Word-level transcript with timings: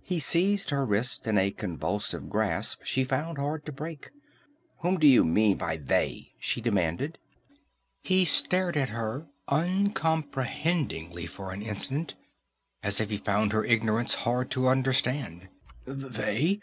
He 0.00 0.18
seized 0.20 0.70
her 0.70 0.86
wrist 0.86 1.26
in 1.26 1.36
a 1.36 1.50
convulsive 1.50 2.30
grasp 2.30 2.80
she 2.82 3.04
found 3.04 3.36
hard 3.36 3.66
to 3.66 3.72
break. 3.72 4.08
"Whom 4.78 4.96
do 4.98 5.06
you 5.06 5.22
mean 5.22 5.58
by 5.58 5.76
'they'?" 5.76 6.32
she 6.38 6.62
demanded. 6.62 7.18
He 8.00 8.24
stared 8.24 8.78
at 8.78 8.88
her 8.88 9.26
uncomprehendingly 9.48 11.26
for 11.26 11.52
an 11.52 11.60
instant, 11.60 12.14
as 12.82 13.02
if 13.02 13.10
he 13.10 13.18
found 13.18 13.52
her 13.52 13.64
ignorance 13.66 14.14
hard 14.24 14.50
to 14.52 14.66
understand. 14.66 15.50
"They?" 15.84 16.60